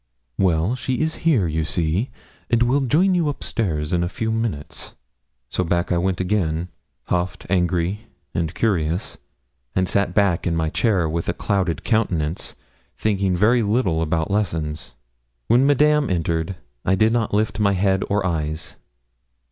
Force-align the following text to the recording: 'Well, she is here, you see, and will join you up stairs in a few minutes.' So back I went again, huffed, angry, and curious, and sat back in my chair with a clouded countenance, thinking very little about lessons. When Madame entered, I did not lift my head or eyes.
'Well, 0.39 0.73
she 0.73 0.95
is 0.95 1.17
here, 1.27 1.45
you 1.47 1.63
see, 1.63 2.09
and 2.49 2.63
will 2.63 2.79
join 2.81 3.13
you 3.13 3.29
up 3.29 3.43
stairs 3.43 3.93
in 3.93 4.03
a 4.03 4.09
few 4.09 4.31
minutes.' 4.31 4.95
So 5.49 5.63
back 5.63 5.91
I 5.91 5.99
went 5.99 6.19
again, 6.19 6.69
huffed, 7.03 7.45
angry, 7.51 8.07
and 8.33 8.51
curious, 8.55 9.19
and 9.75 9.87
sat 9.87 10.15
back 10.15 10.47
in 10.47 10.55
my 10.55 10.71
chair 10.71 11.07
with 11.07 11.29
a 11.29 11.33
clouded 11.33 11.83
countenance, 11.83 12.55
thinking 12.97 13.35
very 13.35 13.61
little 13.61 14.01
about 14.01 14.31
lessons. 14.31 14.93
When 15.45 15.67
Madame 15.67 16.09
entered, 16.09 16.55
I 16.83 16.95
did 16.95 17.13
not 17.13 17.31
lift 17.31 17.59
my 17.59 17.73
head 17.73 18.03
or 18.09 18.25
eyes. 18.25 18.77